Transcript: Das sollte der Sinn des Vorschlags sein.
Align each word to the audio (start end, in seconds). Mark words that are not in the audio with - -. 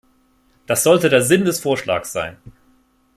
Das 0.65 0.81
sollte 0.81 1.09
der 1.09 1.21
Sinn 1.21 1.45
des 1.45 1.59
Vorschlags 1.59 2.11
sein. 2.11 2.37